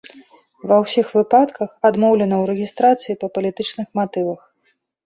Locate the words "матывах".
4.03-4.41